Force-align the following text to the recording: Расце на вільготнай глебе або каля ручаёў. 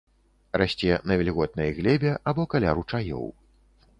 Расце 0.61 0.95
на 1.09 1.17
вільготнай 1.21 1.73
глебе 1.79 2.11
або 2.31 2.45
каля 2.53 2.75
ручаёў. 2.79 3.31